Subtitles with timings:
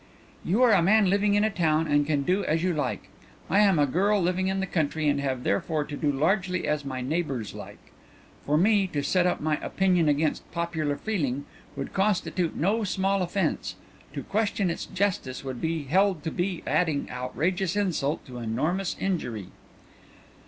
[0.43, 3.07] "You are a man living in a town and can do as you like.
[3.51, 6.83] I am a girl living in the country and have therefore to do largely as
[6.83, 7.77] my neighbours like.
[8.47, 11.45] For me to set up my opinion against popular feeling
[11.75, 13.75] would constitute no small offence;
[14.13, 19.49] to question its justice would be held to be adding outrageous insult to enormous injury."